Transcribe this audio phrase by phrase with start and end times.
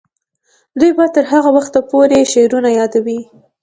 [0.79, 3.19] دوی به تر هغه وخته پورې شعرونه یادوي.